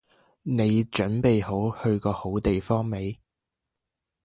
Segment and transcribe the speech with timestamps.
[0.41, 3.19] 你準備好去個好地方未？